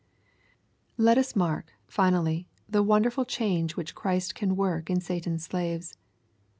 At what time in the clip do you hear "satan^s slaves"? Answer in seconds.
4.97-5.95